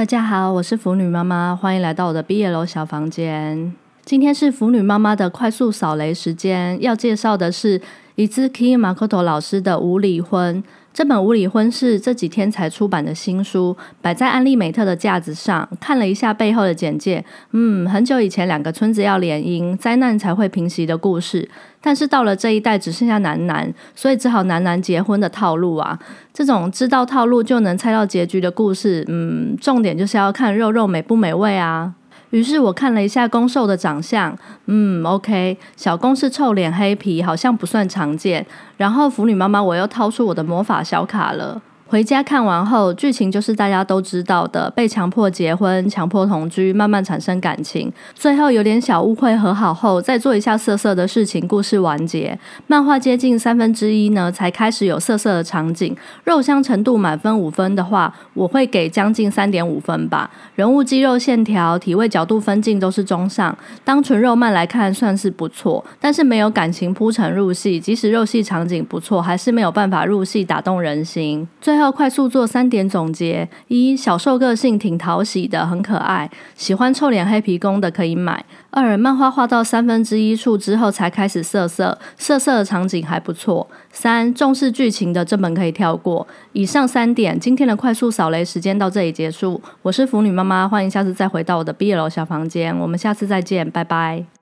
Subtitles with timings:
[0.00, 3.74] 大家好，我是腐女妈妈，欢迎来到我的毕业楼小房间。
[4.10, 7.80] 今天是腐女妈妈的快速扫雷时间，要介绍的是
[8.16, 10.60] 伊兹 K 马可多老师的《无离婚》。
[10.92, 15.68] 这本《无离婚》是这几天才出版的新书，摆在安利美特的架子上。
[15.80, 21.48] 看了一下背后的简介，嗯，很久以前两个村子要联姻，灾难才会平息的故事。
[21.80, 25.96] 但是到了这一代，只剩下男男，所以只好男男结婚的套路啊。
[26.34, 31.94] 这种知道套路就能猜到结局的故事，嗯，重点就是要看肉肉美不美味啊。
[32.30, 38.46] 于是我看了一下公兽的长相，嗯，OK，小公是臭脸黑皮，好像不算常见。
[38.76, 41.60] 然后腐女妈妈，我又掏出我的魔法小卡了。
[41.90, 52.38] 回家看完后，剧情就是大家都知道的：被强迫结婚、强迫同居，慢慢产生感情，最后有点小误会，和好后再做一下色色的事情，故事完结。
[52.68, 55.96] 漫画接近三分之一呢，才开始有色色的场景。
[56.22, 60.30] 肉香程度满分五分的话，我会给将近三点五分吧。
[60.54, 71.48] 人物肌肉线条、体位角度分镜都是中上，当纯肉漫来看算是不错，但是没有感情铺陈入戏，即使肉戏场景不错，还是没有办法入戏打动人心。
[71.60, 78.38] 最要快速做三点总结：一、小受个性挺讨喜的，很可爱，喜欢臭脸黑皮公的可以买；
[78.70, 86.26] 二、漫画画到三分之一处之后才开始色色，色色的场景还不错；三、重视剧情的这本可以跳过。
[86.52, 89.60] 以上三点，今天的快速扫雷时间到这里结束。
[89.82, 94.39] 我是腐女妈妈，欢迎下次再回到我的毕业楼小房间，我们下次再见，拜拜。